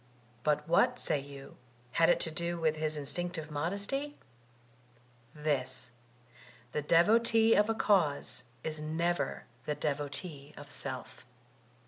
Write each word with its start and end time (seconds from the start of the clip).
But 0.41 0.67
what, 0.67 0.97
say 0.97 1.19
you, 1.19 1.57
had 1.91 2.09
it 2.09 2.19
to 2.21 2.31
do 2.31 2.57
with 2.57 2.75
his 2.77 2.97
instinctive 2.97 3.51
modesty? 3.51 4.17
This: 5.35 5.91
the 6.71 6.81
devotee 6.81 7.53
of 7.53 7.69
a 7.69 7.75
cause 7.75 8.43
is 8.63 8.79
never 8.79 9.43
the 9.67 9.75
devotee 9.75 10.55
of 10.57 10.71
self. 10.71 11.23